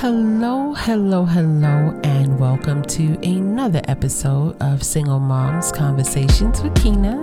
[0.00, 7.20] Hello, hello, hello, and welcome to another episode of Single Moms Conversations with Kina.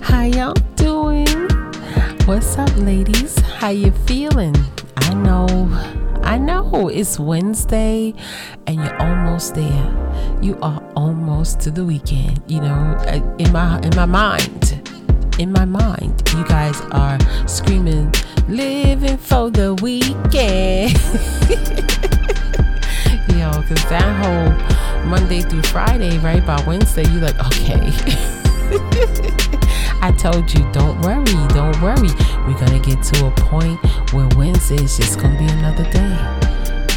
[0.00, 1.26] How y'all doing?
[2.24, 3.38] What's up, ladies?
[3.40, 4.56] How you feeling?
[4.96, 5.68] I know,
[6.22, 8.14] I know it's Wednesday
[8.66, 10.38] and you're almost there.
[10.40, 12.40] You are almost to the weekend.
[12.46, 14.90] You know, uh, in my in my mind,
[15.38, 18.10] in my mind, you guys are screaming,
[18.48, 20.96] living for the weekend.
[23.56, 24.52] Yo, cause that whole
[25.06, 26.44] Monday through Friday, right?
[26.44, 27.80] By Wednesday, you're like, okay.
[30.02, 31.24] I told you, don't worry,
[31.54, 32.12] don't worry.
[32.44, 33.80] We're gonna get to a point
[34.12, 36.12] where Wednesday is just gonna be another day.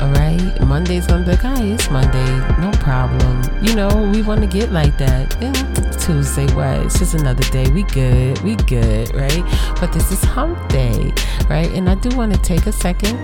[0.01, 2.27] All right, Monday's gonna be like, hey, it's Monday,
[2.59, 3.41] no problem.
[3.63, 5.37] You know, we want to get like that.
[5.41, 5.53] Yeah,
[5.97, 6.85] Tuesday, what?
[6.85, 7.71] It's just another day.
[7.71, 9.43] We good, we good, right?
[9.79, 11.13] But this is Hump Day,
[11.49, 11.71] right?
[11.71, 13.17] And I do want to take a second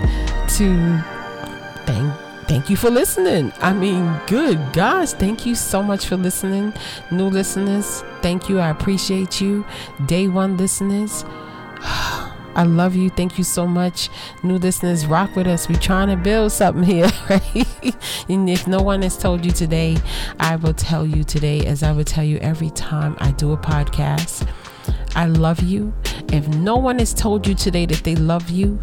[0.52, 1.04] to
[1.86, 3.52] thank thank you for listening.
[3.60, 6.74] I mean, good gosh, thank you so much for listening.
[7.12, 8.60] New listeners, thank you.
[8.60, 9.66] I appreciate you.
[10.06, 11.26] Day one listeners.
[12.56, 13.10] I love you.
[13.10, 14.10] Thank you so much.
[14.42, 15.68] New listeners, rock with us.
[15.68, 17.96] We're trying to build something here, right?
[18.30, 19.98] and if no one has told you today,
[20.40, 23.58] I will tell you today, as I will tell you every time I do a
[23.58, 24.48] podcast.
[25.16, 25.94] I love you.
[26.32, 28.80] If no one has told you today that they love you,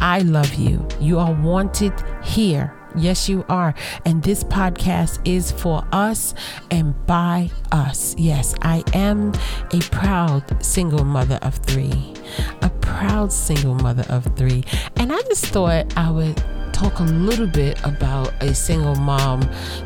[0.00, 0.86] I love you.
[1.00, 2.77] You are wanted here.
[2.98, 3.74] Yes, you are.
[4.04, 6.34] And this podcast is for us
[6.70, 8.16] and by us.
[8.18, 9.32] Yes, I am
[9.72, 12.14] a proud single mother of three.
[12.62, 14.64] A proud single mother of three.
[14.96, 16.36] And I just thought I would
[16.72, 19.40] talk a little bit about a single mom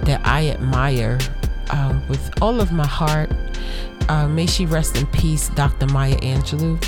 [0.04, 1.18] that I admire
[1.70, 3.30] uh, with all of my heart.
[4.08, 5.86] Uh, may she rest in peace, Dr.
[5.86, 6.80] Maya Angelou.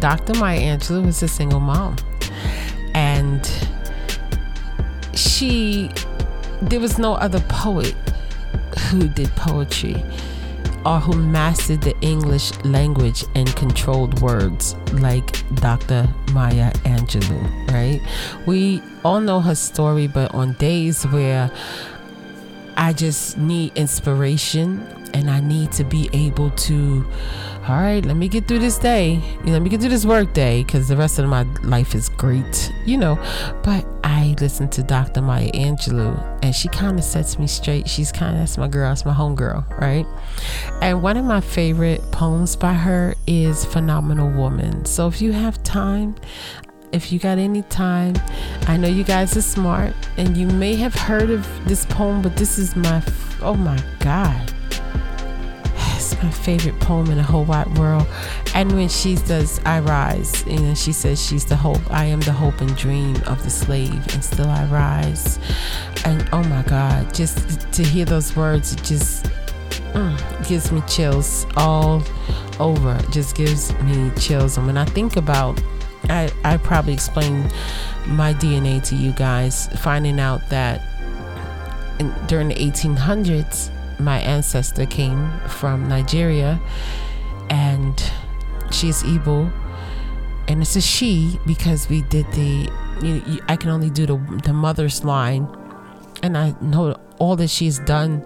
[0.00, 0.34] Dr.
[0.34, 1.96] Maya Angelou is a single mom.
[2.94, 3.48] And
[5.16, 5.90] she,
[6.62, 7.94] there was no other poet
[8.90, 10.04] who did poetry
[10.84, 16.08] or who mastered the English language and controlled words like Dr.
[16.32, 18.00] Maya Angelou, right?
[18.46, 21.50] We all know her story, but on days where
[22.76, 27.04] I just need inspiration and I need to be able to,
[27.66, 29.14] all right, let me get through this day.
[29.40, 31.94] You know, let me get through this work day because the rest of my life
[31.94, 33.18] is great, you know.
[33.64, 35.20] But I listen to Dr.
[35.20, 37.88] Maya Angelou and she kind of sets me straight.
[37.88, 40.06] She's kind of, that's my girl, that's my homegirl, right?
[40.80, 44.84] And one of my favorite poems by her is Phenomenal Woman.
[44.84, 46.14] So if you have time,
[46.92, 48.14] if you got any time,
[48.68, 52.36] I know you guys are smart and you may have heard of this poem, but
[52.36, 53.02] this is my,
[53.42, 54.52] oh my God.
[56.22, 58.06] My favorite poem in the whole wide world.
[58.54, 62.20] And when she does I Rise, you know, she says she's the hope, I am
[62.20, 65.38] the hope and dream of the slave, and still I rise.
[66.04, 69.26] And oh my God, just to hear those words, it just
[69.92, 72.02] mm, gives me chills all
[72.58, 72.96] over.
[72.96, 74.56] It just gives me chills.
[74.56, 75.60] And when I think about
[76.08, 77.52] I, I probably explained
[78.06, 80.82] my DNA to you guys, finding out that
[81.98, 86.60] in, during the 1800s, my ancestor came from Nigeria
[87.50, 87.98] and
[88.70, 89.52] she's Igbo.
[90.48, 92.70] And it's a she because we did the,
[93.02, 95.48] you, you, I can only do the, the mother's line.
[96.22, 98.24] And I know all that she's done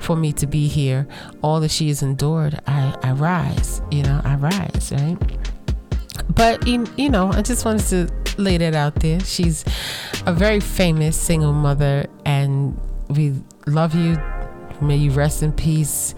[0.00, 1.06] for me to be here,
[1.42, 5.16] all that she has endured, I, I rise, you know, I rise, right?
[6.34, 9.64] but in, you know i just wanted to lay that out there she's
[10.26, 12.78] a very famous single mother and
[13.10, 13.34] we
[13.66, 14.16] love you
[14.82, 16.14] may you rest in peace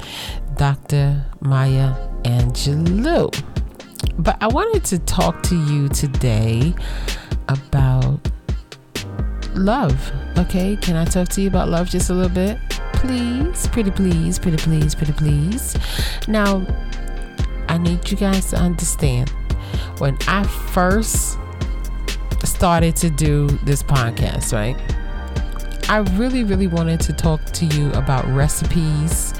[0.56, 3.30] dr maya angelou.
[4.19, 6.75] But i wanted to talk to you today
[7.48, 8.20] about
[9.54, 10.76] love okay?
[10.76, 12.58] Can i talk to you about love just a little bit?
[12.94, 15.76] Please pretty please pretty please pretty please.
[16.28, 16.66] Now
[17.69, 19.31] i need you guys to understand
[19.98, 21.38] when I first
[22.44, 24.76] started to do this podcast, right?
[25.88, 29.34] I really, really wanted to talk to you about recipes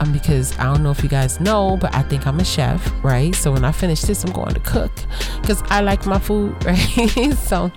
[0.00, 2.92] um, because I don't know if you guys know, but I think I'm a chef,
[3.04, 3.34] right?
[3.34, 4.92] So when I finish this, I'm going to cook
[5.40, 7.34] because I like my food, right?
[7.34, 7.70] so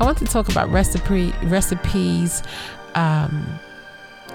[0.00, 2.42] I want to talk about recipe recipes.
[2.94, 3.60] Um,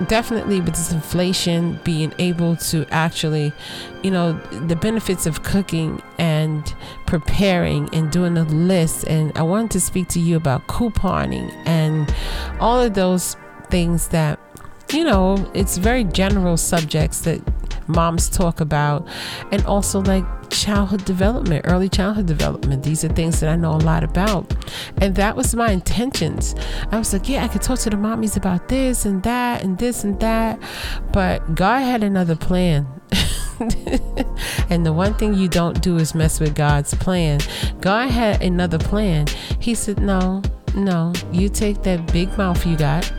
[0.08, 3.54] definitely with this inflation being able to actually
[4.02, 4.34] you know
[4.68, 6.74] the benefits of cooking and
[7.06, 9.06] preparing and doing a list.
[9.06, 12.14] And i wanted to speak to you about couponing and
[12.60, 13.36] all of those
[13.70, 14.40] things that
[14.92, 17.42] you know it's very general subjects that
[17.88, 19.08] moms talk about.
[19.52, 22.84] And also like childhood development, early childhood development.
[22.84, 24.54] These are things that I know a lot about.
[24.98, 26.56] And that was my intentions.
[26.92, 29.78] I was like, yeah, I could talk to the mommies about this and that and
[29.78, 30.60] this and that.
[31.12, 32.88] But God had another plan.
[34.70, 37.40] and the one thing you don't do is mess with God's plan.
[37.82, 39.28] God had another plan.
[39.60, 40.42] He said, No,
[40.76, 43.12] no, you take that big mouth you got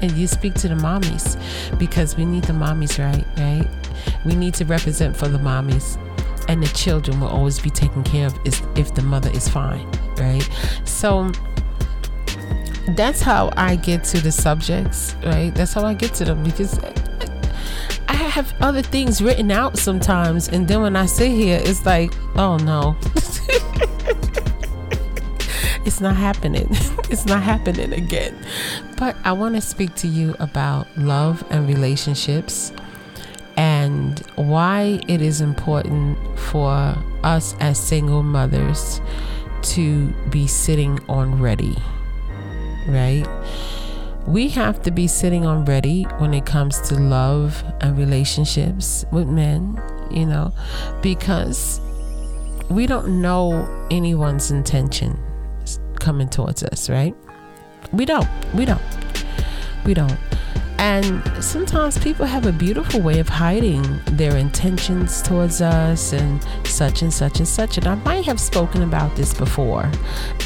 [0.00, 1.36] and you speak to the mommies
[1.78, 3.24] because we need the mommies, right?
[3.38, 3.68] Right?
[4.24, 5.98] We need to represent for the mommies.
[6.48, 10.48] And the children will always be taken care of if the mother is fine, right?
[10.84, 11.30] So
[12.94, 15.52] that's how I get to the subjects, right?
[15.54, 16.78] That's how I get to them because
[18.08, 22.12] I have other things written out sometimes, and then when I sit here, it's like,
[22.36, 22.96] oh no.
[25.84, 26.68] it's not happening.
[27.10, 28.36] it's not happening again.
[28.96, 32.72] But I want to speak to you about love and relationships
[34.16, 39.00] and why it is important for us as single mothers
[39.62, 41.76] to be sitting on ready.
[42.88, 43.26] Right?
[44.26, 49.28] We have to be sitting on ready when it comes to love and relationships with
[49.28, 49.80] men,
[50.10, 50.52] you know,
[51.00, 51.80] because
[52.68, 55.18] we don't know anyone's intention
[56.00, 57.14] coming towards us, right?
[57.92, 58.28] We don't.
[58.54, 58.82] We don't.
[59.84, 60.18] We don't.
[60.78, 67.02] And sometimes people have a beautiful way of hiding their intentions towards us and such
[67.02, 67.78] and such and such.
[67.78, 69.90] And I might have spoken about this before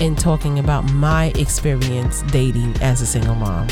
[0.00, 3.67] in talking about my experience dating as a single mom.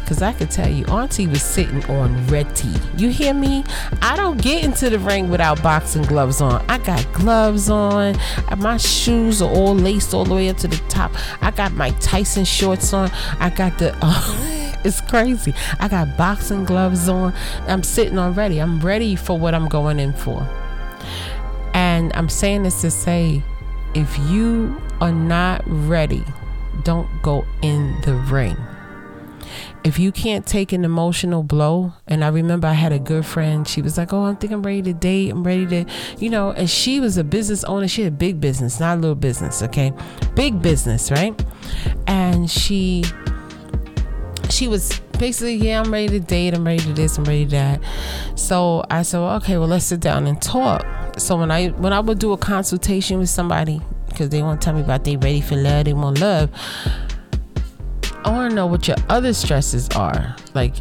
[0.00, 2.74] Because I could tell you, Auntie was sitting on red tea.
[2.96, 3.64] You hear me?
[4.00, 6.64] I don't get into the ring without boxing gloves on.
[6.68, 8.16] I got gloves on.
[8.56, 11.12] My shoes are all laced all the way up to the top.
[11.42, 13.10] I got my Tyson shorts on.
[13.38, 13.94] I got the.
[14.00, 15.54] Uh, it's crazy.
[15.80, 17.34] I got boxing gloves on.
[17.66, 18.60] I'm sitting on ready.
[18.60, 20.46] I'm ready for what I'm going in for.
[21.74, 23.42] And I'm saying this to say
[23.94, 26.24] if you are not ready,
[26.84, 28.56] don't go in the ring.
[29.84, 33.66] If you can't take an emotional blow, and I remember I had a good friend,
[33.66, 35.30] she was like, Oh, I think I'm ready to date.
[35.30, 35.84] I'm ready to,
[36.18, 37.88] you know, and she was a business owner.
[37.88, 39.92] She had a big business, not a little business, okay?
[40.34, 41.40] Big business, right?
[42.06, 43.04] And she
[44.50, 47.50] she was basically, yeah, I'm ready to date, I'm ready to this, I'm ready to
[47.50, 47.80] that.
[48.34, 50.86] So I said, well, okay, well, let's sit down and talk.
[51.18, 54.64] So when I when I would do a consultation with somebody, because they want to
[54.64, 56.50] tell me about they ready for love, they want love.
[58.24, 60.74] I want to know what your other stresses are, like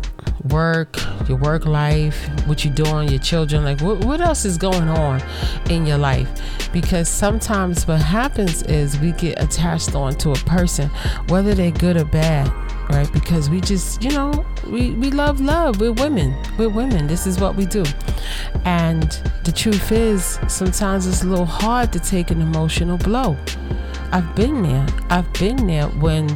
[0.50, 0.98] work,
[1.28, 5.22] your work life, what you're doing, your children, like what, what else is going on
[5.70, 6.30] in your life?
[6.74, 10.90] Because sometimes what happens is we get attached on to a person,
[11.30, 12.52] whether they're good or bad
[12.90, 13.12] right?
[13.12, 15.80] Because we just, you know, we, we love love.
[15.80, 16.36] We're women.
[16.58, 17.08] We're women.
[17.08, 17.84] This is what we do.
[18.66, 19.04] And
[19.44, 23.38] the truth is, sometimes it's a little hard to take an emotional blow.
[24.12, 24.86] I've been there.
[25.10, 26.30] I've been there when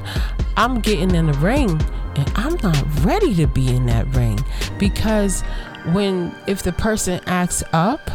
[0.57, 1.81] I'm getting in the ring
[2.15, 4.39] and I'm not ready to be in that ring
[4.77, 5.42] because
[5.94, 8.12] when if the person acts up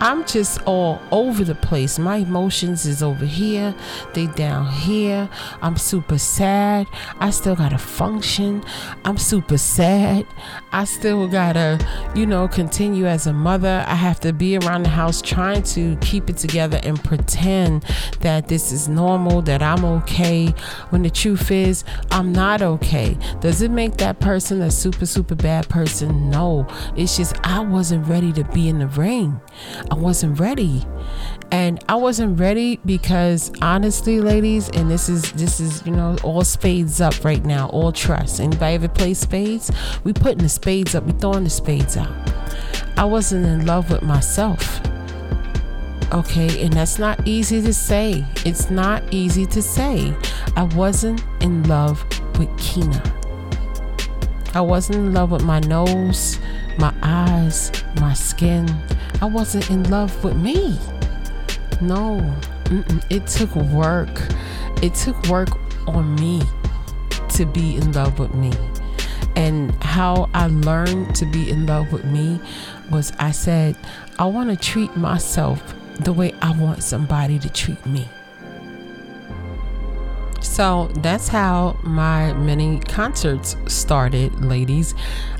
[0.00, 1.98] I'm just all over the place.
[1.98, 3.74] My emotions is over here,
[4.12, 5.28] they down here.
[5.62, 6.86] I'm super sad.
[7.18, 8.62] I still gotta function.
[9.04, 10.26] I'm super sad.
[10.72, 11.78] I still gotta,
[12.14, 13.84] you know, continue as a mother.
[13.86, 17.84] I have to be around the house trying to keep it together and pretend
[18.20, 20.48] that this is normal, that I'm okay,
[20.90, 23.16] when the truth is, I'm not okay.
[23.40, 26.30] Does it make that person a super, super bad person?
[26.30, 26.66] No.
[26.96, 29.40] It's just I wasn't ready to be in the ring.
[29.90, 30.84] I wasn't ready.
[31.50, 36.42] And I wasn't ready because honestly, ladies, and this is this is, you know, all
[36.44, 38.40] spades up right now, all trust.
[38.40, 39.70] Anybody ever play spades?
[40.02, 42.12] We putting the spades up, we throwing the spades out.
[42.96, 44.80] I wasn't in love with myself.
[46.12, 48.24] Okay, and that's not easy to say.
[48.44, 50.14] It's not easy to say.
[50.56, 52.04] I wasn't in love
[52.38, 53.15] with Kina.
[54.54, 56.38] I wasn't in love with my nose,
[56.78, 58.68] my eyes, my skin.
[59.20, 60.78] I wasn't in love with me.
[61.80, 62.20] No,
[62.64, 63.04] mm-mm.
[63.10, 64.08] it took work.
[64.82, 65.50] It took work
[65.86, 66.42] on me
[67.30, 68.52] to be in love with me.
[69.36, 72.40] And how I learned to be in love with me
[72.90, 73.76] was I said,
[74.18, 78.08] I want to treat myself the way I want somebody to treat me.
[80.56, 84.94] So that's how my mini concerts started, ladies.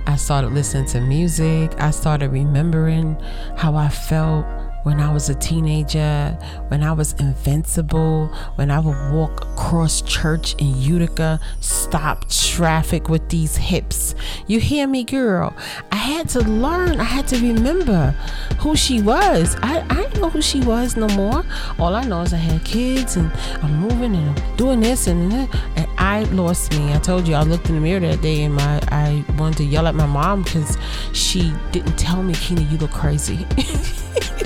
[0.07, 1.73] I started listening to music.
[1.81, 3.17] I started remembering
[3.57, 4.45] how I felt
[4.87, 6.39] when I was a teenager,
[6.69, 13.29] when I was invincible, when I would walk across church in Utica, stop traffic with
[13.29, 14.15] these hips.
[14.47, 15.57] You hear me, girl?
[15.91, 18.15] I had to learn, I had to remember
[18.61, 19.57] who she was.
[19.61, 21.45] I, I didn't know who she was no more.
[21.81, 23.33] All I know is I had kids and
[23.65, 25.53] I'm moving and I'm doing this and that.
[25.75, 26.93] And I lost me.
[26.93, 29.65] I told you I looked in the mirror that day and my I wanted to
[29.65, 30.79] yell at my mom because
[31.13, 33.45] she didn't tell me, Kina, you look crazy.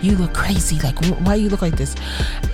[0.00, 0.78] you look crazy.
[0.80, 1.94] Like, why you look like this?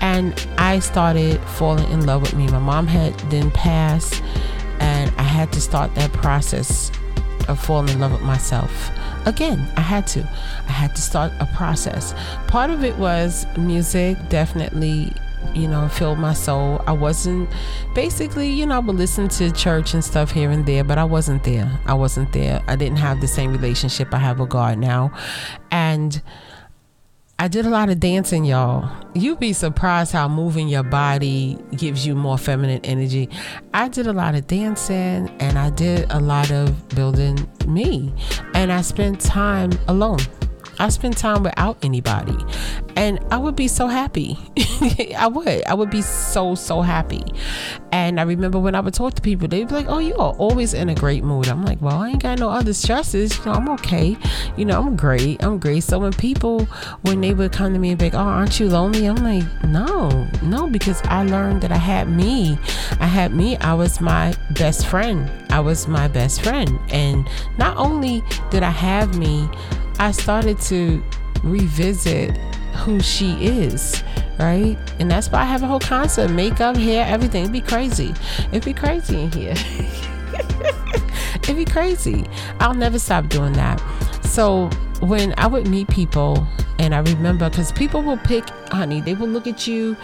[0.01, 2.47] And I started falling in love with me.
[2.47, 4.21] My mom had then passed,
[4.79, 6.91] and I had to start that process
[7.47, 8.91] of falling in love with myself.
[9.25, 10.21] Again, I had to.
[10.21, 12.13] I had to start a process.
[12.47, 15.13] Part of it was music, definitely
[15.53, 16.81] you know, filled my soul.
[16.87, 17.49] I wasn't
[17.93, 21.03] basically, you know, I would listen to church and stuff here and there, but I
[21.03, 21.79] wasn't there.
[21.85, 22.61] I wasn't there.
[22.67, 25.11] I didn't have the same relationship I have with God now.
[25.71, 26.21] And
[27.39, 28.89] I did a lot of dancing, y'all.
[29.13, 33.29] You'd be surprised how moving your body gives you more feminine energy.
[33.75, 38.11] I did a lot of dancing and I did a lot of building me.
[38.55, 40.17] And I spent time alone.
[40.79, 42.37] I spend time without anybody
[42.97, 44.39] and I would be so happy.
[45.15, 45.63] I would.
[45.65, 47.23] I would be so, so happy.
[47.91, 50.33] And I remember when I would talk to people, they'd be like, Oh, you are
[50.33, 51.47] always in a great mood.
[51.47, 53.37] I'm like, Well, I ain't got no other stresses.
[53.37, 54.17] You know, I'm okay.
[54.57, 55.43] You know, I'm great.
[55.43, 55.83] I'm great.
[55.83, 56.65] So when people,
[57.03, 59.05] when they would come to me and be like, Oh, aren't you lonely?
[59.05, 62.57] I'm like, No, no, because I learned that I had me.
[62.99, 63.57] I had me.
[63.57, 65.29] I was my best friend.
[65.51, 66.79] I was my best friend.
[66.89, 67.29] And
[67.59, 69.47] not only did I have me,
[69.99, 71.03] I started to
[71.43, 72.37] revisit
[72.77, 74.03] who she is,
[74.39, 74.77] right?
[74.99, 77.43] And that's why I have a whole concept makeup, hair, everything.
[77.43, 78.13] It'd be crazy.
[78.51, 79.55] It'd be crazy in here.
[81.43, 82.25] It'd be crazy.
[82.59, 83.81] I'll never stop doing that.
[84.23, 86.47] So when I would meet people,
[86.79, 89.97] and I remember because people will pick, honey, they will look at you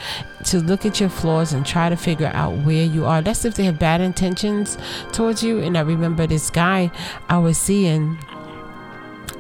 [0.46, 3.22] to look at your flaws and try to figure out where you are.
[3.22, 4.78] That's if they have bad intentions
[5.12, 5.60] towards you.
[5.60, 6.92] And I remember this guy
[7.30, 8.18] I was seeing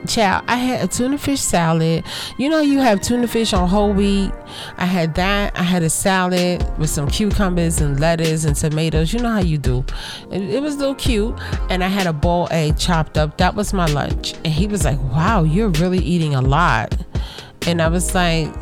[0.08, 2.04] child, I had a tuna fish salad.
[2.38, 4.32] You know, you have tuna fish on whole wheat.
[4.78, 5.58] I had that.
[5.58, 9.14] I had a salad with some cucumbers and lettuce and tomatoes.
[9.14, 9.86] You know how you do.
[10.32, 11.40] It, it was a little cute.
[11.70, 13.38] And I had a boiled egg chopped up.
[13.38, 14.34] That was my lunch.
[14.44, 16.96] And he was like, Wow, you're really eating a lot.
[17.68, 18.54] And I was like,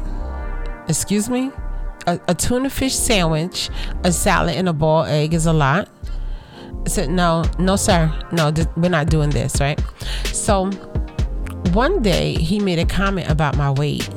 [0.88, 1.52] Excuse me?
[2.08, 3.70] A, a tuna fish sandwich,
[4.04, 5.88] a salad, and a boiled egg is a lot.
[6.86, 8.12] I said, No, no, sir.
[8.32, 9.80] No, th- we're not doing this, right?
[10.26, 10.72] So,
[11.74, 14.10] one day he made a comment about my weight.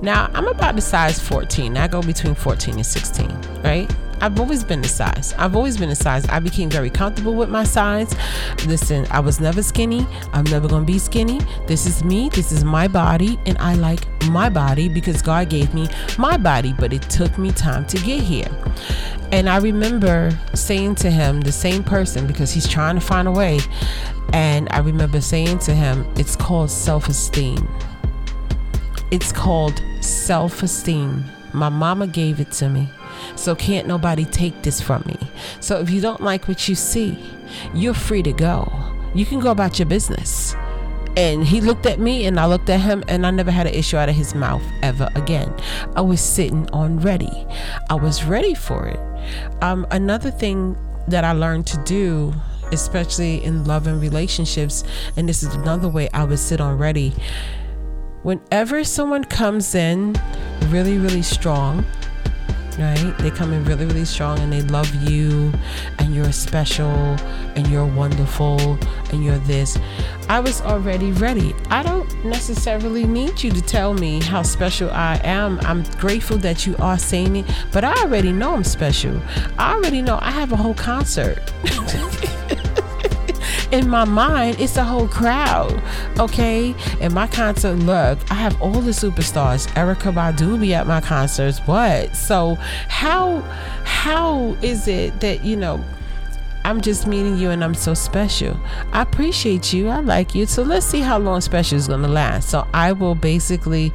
[0.00, 1.76] Now, I'm about the size 14.
[1.76, 3.28] I go between 14 and 16,
[3.62, 3.90] right?
[4.22, 5.34] I've always been the size.
[5.36, 6.24] I've always been the size.
[6.26, 8.14] I became very comfortable with my size.
[8.66, 10.06] Listen, I was never skinny.
[10.32, 11.40] I'm never going to be skinny.
[11.66, 12.28] This is me.
[12.28, 13.36] This is my body.
[13.46, 15.88] And I like my body because God gave me
[16.18, 16.72] my body.
[16.72, 18.48] But it took me time to get here.
[19.32, 23.32] And I remember saying to him, the same person, because he's trying to find a
[23.32, 23.58] way.
[24.32, 27.68] And I remember saying to him, it's called self esteem.
[29.12, 31.24] It's called self esteem.
[31.52, 32.88] My mama gave it to me.
[33.36, 35.18] So can't nobody take this from me.
[35.60, 37.18] So if you don't like what you see,
[37.74, 38.72] you're free to go.
[39.14, 40.56] You can go about your business.
[41.14, 43.74] And he looked at me and I looked at him and I never had an
[43.74, 45.54] issue out of his mouth ever again.
[45.94, 47.46] I was sitting on ready.
[47.90, 49.00] I was ready for it.
[49.62, 50.74] Um, another thing
[51.08, 52.32] that I learned to do
[52.72, 54.82] especially in love and relationships.
[55.16, 57.12] And this is another way I would sit on ready.
[58.22, 60.14] Whenever someone comes in
[60.68, 61.84] really, really strong,
[62.78, 63.14] right?
[63.18, 65.52] They come in really, really strong and they love you
[65.98, 66.86] and you're special
[67.56, 68.78] and you're wonderful
[69.10, 69.76] and you're this.
[70.28, 71.54] I was already ready.
[71.68, 75.58] I don't necessarily need you to tell me how special I am.
[75.60, 79.20] I'm grateful that you are saying it, but I already know I'm special.
[79.58, 81.38] I already know I have a whole concert.
[83.72, 85.82] in my mind, it's a whole crowd.
[86.18, 86.74] Okay.
[87.00, 89.66] And my concert, look, I have all the superstars.
[89.68, 91.58] Erykah Badu be at my concerts.
[91.60, 92.14] What?
[92.14, 92.54] So
[92.88, 93.40] how
[93.84, 95.82] how is it that, you know,
[96.64, 98.60] I'm just meeting you and I'm so special.
[98.92, 99.88] I appreciate you.
[99.88, 100.46] I like you.
[100.46, 102.50] So let's see how long special is going to last.
[102.50, 103.92] So I will basically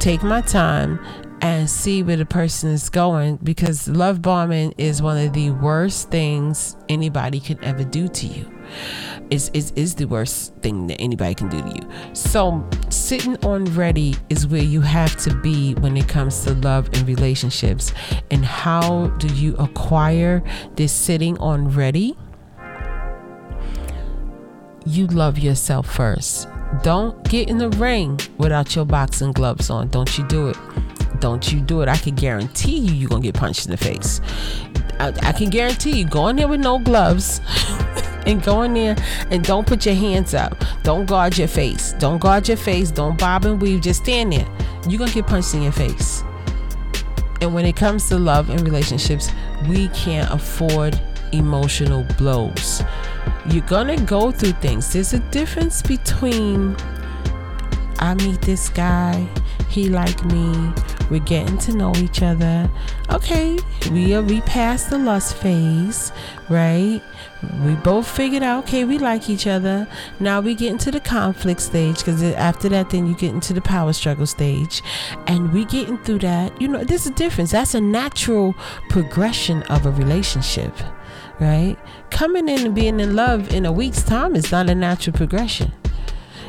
[0.00, 0.98] take my time
[1.44, 6.10] and see where the person is going because love bombing is one of the worst
[6.10, 8.50] things anybody can ever do to you
[9.28, 12.14] It's, is, is the worst thing that anybody can do to you.
[12.14, 16.88] So, sitting on ready is where you have to be when it comes to love
[16.94, 17.92] and relationships.
[18.30, 20.42] And how do you acquire
[20.76, 22.16] this sitting on ready?
[24.86, 26.48] You love yourself first.
[26.82, 29.88] Don't get in the ring without your boxing gloves on.
[29.88, 30.56] Don't you do it.
[31.24, 31.88] Don't you do it.
[31.88, 34.20] I can guarantee you you're going to get punched in the face.
[35.00, 37.40] I, I can guarantee you go in there with no gloves.
[38.26, 38.94] and go in there
[39.30, 40.62] and don't put your hands up.
[40.82, 41.94] Don't guard your face.
[41.94, 42.90] Don't guard your face.
[42.90, 43.80] Don't bob and weave.
[43.80, 44.46] Just stand there.
[44.86, 46.22] You're going to get punched in your face.
[47.40, 49.30] And when it comes to love and relationships,
[49.66, 51.00] we can't afford
[51.32, 52.82] emotional blows.
[53.48, 54.92] You're gonna go through things.
[54.92, 56.76] There's a difference between
[57.98, 59.26] I meet this guy,
[59.68, 60.72] he like me,
[61.10, 62.70] we're getting to know each other.
[63.10, 63.58] Okay,
[63.90, 66.12] we are we passed the lust phase,
[66.48, 67.00] right?
[67.64, 69.86] We both figured out okay, we like each other.
[70.20, 73.60] Now we get into the conflict stage because after that, then you get into the
[73.60, 74.82] power struggle stage,
[75.26, 76.60] and we getting through that.
[76.60, 77.52] You know, there's a difference.
[77.52, 78.54] That's a natural
[78.88, 80.72] progression of a relationship
[81.40, 81.76] right?
[82.10, 85.72] Coming in and being in love in a week's time is not a natural progression.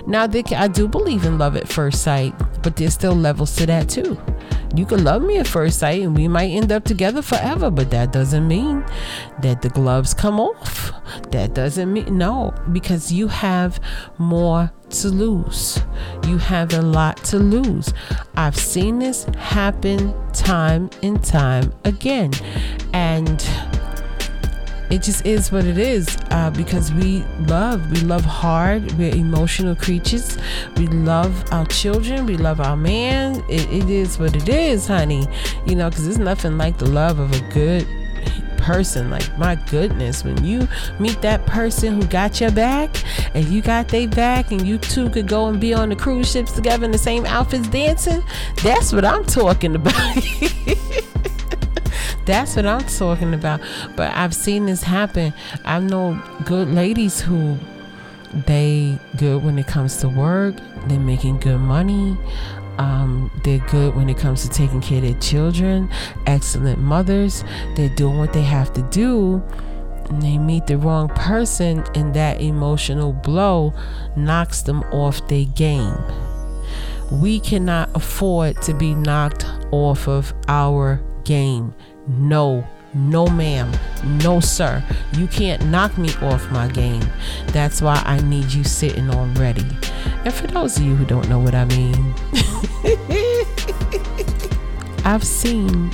[0.07, 3.89] Now, I do believe in love at first sight, but there's still levels to that
[3.89, 4.17] too.
[4.75, 7.89] You can love me at first sight and we might end up together forever, but
[7.91, 8.85] that doesn't mean
[9.41, 10.91] that the gloves come off.
[11.31, 13.79] That doesn't mean, no, because you have
[14.17, 15.79] more to lose.
[16.27, 17.93] You have a lot to lose.
[18.35, 22.31] I've seen this happen time and time again.
[22.93, 23.47] And
[24.89, 29.75] it just is what it is uh, because we love we love hard we're emotional
[29.75, 30.37] creatures.
[30.77, 33.43] We love our children we love our man.
[33.49, 35.27] It, it is what it is honey.
[35.65, 37.87] You know because there's nothing like the love of a good
[38.57, 39.09] person.
[39.09, 40.67] Like my goodness when you
[40.99, 42.95] meet that person who got your back
[43.35, 46.31] and you got their back and you two could go and be on the cruise
[46.31, 48.23] ships together in the same outfits dancing
[48.63, 49.93] that's what i'm talking about
[52.25, 53.61] That's what I'm talking about.
[53.95, 55.33] But I've seen this happen.
[55.63, 57.57] I know good ladies who
[58.47, 60.55] they good when it comes to work.
[60.87, 62.17] They're making good money.
[62.77, 65.89] Um, they're good when it comes to taking care of their children.
[66.25, 67.43] Excellent mothers.
[67.75, 69.43] They're doing what they have to do.
[70.09, 73.73] And they meet the wrong person, and that emotional blow
[74.15, 75.97] knocks them off their game.
[77.11, 81.73] We cannot afford to be knocked off of our game.
[82.07, 83.71] No, no, ma'am.
[84.23, 84.83] No, sir.
[85.17, 87.05] You can't knock me off my game.
[87.47, 89.65] That's why I need you sitting on ready.
[90.23, 92.13] And for those of you who don't know what I mean,
[95.05, 95.91] I've seen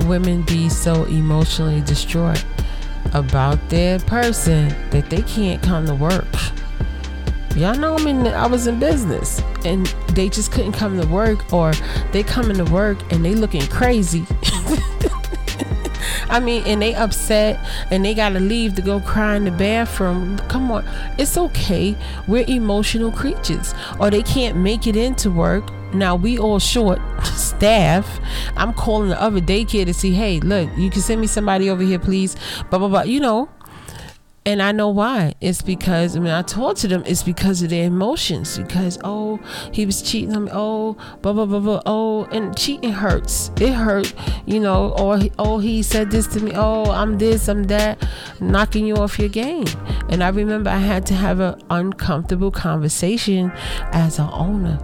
[0.00, 2.44] women be so emotionally distraught
[3.12, 6.26] about their person that they can't come to work.
[7.56, 11.52] Y'all know I'm mean I was in business and they just couldn't come to work
[11.52, 11.72] or
[12.12, 14.24] they coming to work and they looking crazy
[16.30, 17.58] I mean, and they upset
[17.90, 20.38] and they gotta leave to go cry in the bathroom.
[20.48, 20.88] Come on,
[21.18, 21.96] it's okay.
[22.26, 25.70] We're emotional creatures, or they can't make it into work.
[25.92, 28.20] Now we all short staff.
[28.56, 31.82] I'm calling the other daycare to see, hey, look, you can send me somebody over
[31.82, 32.36] here, please.
[32.70, 33.02] Blah blah blah.
[33.02, 33.48] You know,
[34.46, 35.34] and I know why.
[35.40, 38.56] It's because I mean I told to them it's because of their emotions.
[38.58, 39.38] Because oh
[39.72, 40.50] he was cheating on me.
[40.52, 41.82] Oh blah blah blah blah.
[41.84, 43.50] Oh and cheating hurts.
[43.60, 44.12] It hurt.
[44.46, 44.92] You know.
[44.98, 46.52] Or oh he said this to me.
[46.54, 48.06] Oh I'm this I'm that.
[48.40, 49.66] Knocking you off your game.
[50.08, 53.52] And I remember I had to have an uncomfortable conversation
[53.92, 54.78] as an owner.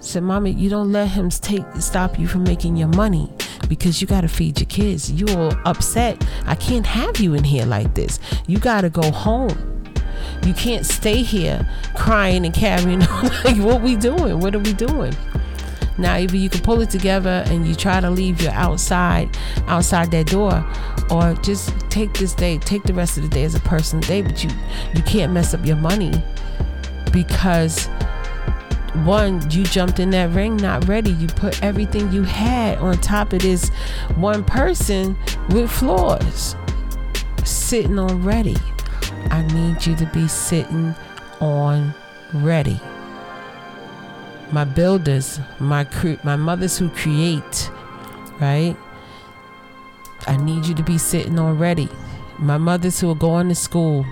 [0.00, 3.32] said, "Mommy, you don't let him take stop you from making your money."
[3.68, 5.10] Because you got to feed your kids.
[5.10, 6.24] You all upset.
[6.46, 8.18] I can't have you in here like this.
[8.46, 9.82] You got to go home.
[10.44, 13.30] You can't stay here crying and carrying on.
[13.44, 14.40] like, what we doing?
[14.40, 15.14] What are we doing?
[15.98, 19.34] Now, either you can pull it together and you try to leave your outside,
[19.66, 20.64] outside that door,
[21.10, 24.22] or just take this day, take the rest of the day as a personal day.
[24.22, 24.50] But you,
[24.94, 26.12] you can't mess up your money
[27.12, 27.88] because
[29.04, 31.10] one, you jumped in that ring not ready.
[31.10, 33.68] You put everything you had on top of this
[34.16, 35.16] one person
[35.50, 36.56] with flaws.
[37.44, 38.56] Sitting on ready.
[39.30, 40.94] I need you to be sitting
[41.40, 41.94] on
[42.32, 42.80] ready.
[44.52, 47.70] My builders, my cre- my mothers who create,
[48.40, 48.76] right?
[50.26, 51.88] I need you to be sitting on ready.
[52.38, 54.04] My mothers who are going to school,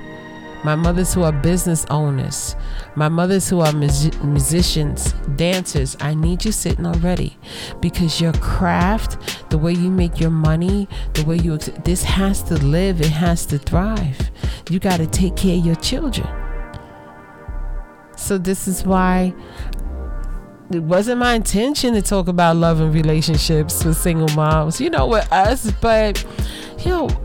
[0.65, 2.57] my mothers who are business owners,
[2.97, 7.37] my mothers who are mus- musicians, dancers, I need you sitting already
[7.81, 12.43] because your craft, the way you make your money, the way you, ex- this has
[12.45, 14.31] to live, it has to thrive.
[14.71, 16.27] You got to take care of your children.
[18.17, 19.35] So, this is why
[20.73, 25.07] it wasn't my intention to talk about love and relationships with single moms, you know,
[25.07, 26.25] with us, but,
[26.79, 27.24] you know,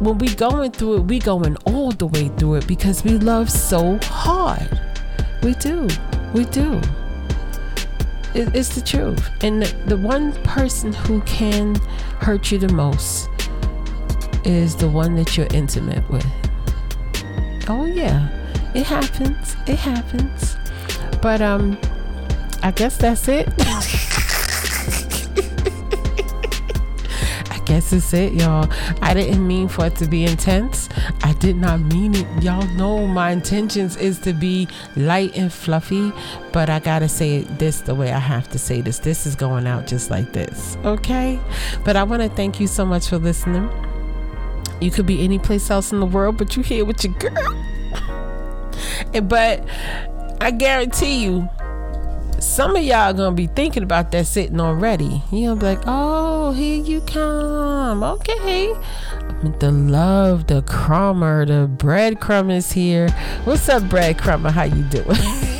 [0.00, 3.50] when we going through it, we going all the way through it because we love
[3.50, 4.80] so hard.
[5.42, 5.88] We do.
[6.34, 6.80] We do.
[8.34, 9.30] It, it's the truth.
[9.42, 11.74] And the, the one person who can
[12.20, 13.28] hurt you the most
[14.44, 16.26] is the one that you're intimate with.
[17.68, 18.28] Oh yeah,
[18.74, 19.56] it happens.
[19.66, 20.56] It happens.
[21.20, 21.78] But um
[22.62, 23.48] I guess that's it.
[27.68, 28.66] guess it's it, y'all.
[29.02, 30.88] I didn't mean for it to be intense.
[31.22, 32.26] I did not mean it.
[32.42, 36.10] Y'all know my intentions is to be light and fluffy,
[36.50, 39.00] but I gotta say this the way I have to say this.
[39.00, 41.38] This is going out just like this, okay?
[41.84, 43.70] But I want to thank you so much for listening.
[44.80, 47.64] You could be any place else in the world, but you're here with your girl.
[49.24, 49.62] but
[50.40, 51.50] I guarantee you,
[52.40, 55.22] some of y'all gonna be thinking about that sitting already.
[55.30, 58.02] You gonna be like, oh, here you come.
[58.02, 58.74] Okay.
[59.60, 63.08] The love, the crummer, the breadcrumb is here.
[63.44, 64.50] What's up, breadcrumber?
[64.50, 65.54] How you doing?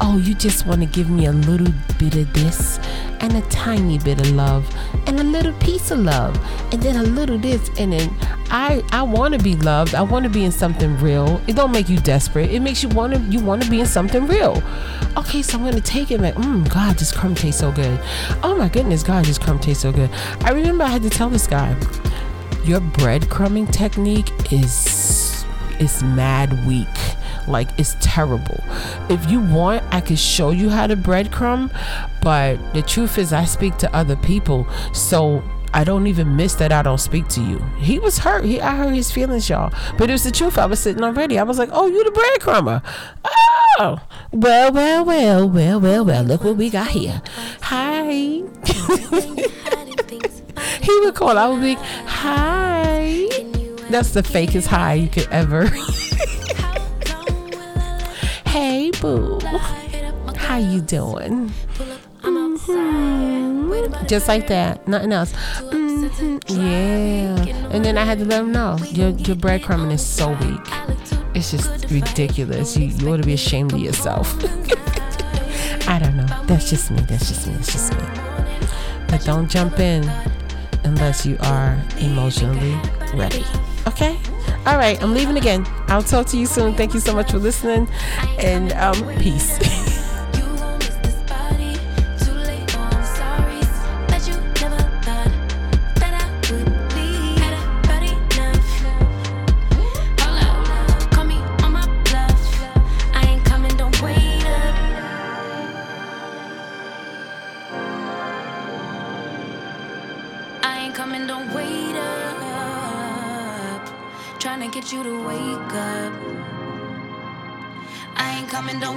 [0.00, 2.78] oh, you just want to give me a little bit of this
[3.20, 4.68] and a tiny bit of love
[5.06, 6.38] and a little piece of love
[6.72, 8.10] and then a little this and then
[8.50, 9.94] I I want to be loved.
[9.94, 11.40] I want to be in something real.
[11.46, 12.50] It don't make you desperate.
[12.50, 14.62] It makes you want to you want to be in something real.
[15.16, 16.20] Okay, so I'm gonna take it.
[16.20, 18.00] Like, mm, God, this crumb tastes so good.
[18.42, 20.10] Oh my goodness, God, this crumb tastes so good.
[20.40, 21.70] I remember I had to tell this guy,
[22.64, 25.44] your breadcrumbing technique is
[25.78, 26.88] is mad weak.
[27.50, 28.62] Like it's terrible.
[29.08, 31.70] If you want, I could show you how to breadcrumb,
[32.22, 34.66] but the truth is I speak to other people.
[34.92, 37.58] So I don't even miss that I don't speak to you.
[37.78, 38.44] He was hurt.
[38.44, 39.72] He I hurt his feelings, y'all.
[39.96, 40.58] But it was the truth.
[40.58, 41.38] I was sitting already.
[41.38, 42.82] I was like, oh, you the breadcrumber.
[43.78, 44.00] Oh,
[44.32, 46.24] well, well, well, well, well, well.
[46.24, 47.22] Look what we got here.
[47.62, 48.12] Hi.
[50.82, 51.38] he would call.
[51.38, 53.28] I would be, hi.
[53.90, 55.70] That's the fakest hi you could ever.
[59.00, 59.38] boo.
[60.36, 61.52] How you doing?
[62.22, 64.06] Mm-hmm.
[64.06, 65.32] Just like that, nothing else.
[65.60, 66.38] Mm-hmm.
[66.48, 70.60] Yeah, and then I had to let him know your your breadcrumbing is so weak.
[71.34, 72.76] It's just ridiculous.
[72.76, 74.34] You you ought to be ashamed of yourself.
[75.88, 76.26] I don't know.
[76.46, 77.00] That's just me.
[77.02, 77.54] That's just me.
[77.54, 78.04] That's just me.
[79.08, 80.08] But don't jump in
[80.84, 82.76] unless you are emotionally
[83.14, 83.44] ready.
[83.86, 84.18] Okay?
[84.66, 85.64] All right, I'm leaving again.
[85.88, 86.74] I'll talk to you soon.
[86.74, 87.88] Thank you so much for listening
[88.38, 89.58] and um, peace.